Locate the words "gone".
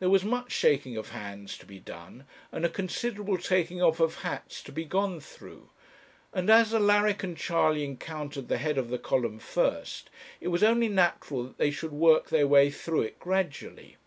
4.84-5.20